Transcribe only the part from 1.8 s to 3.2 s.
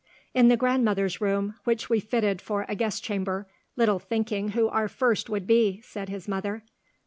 we fitted for a guest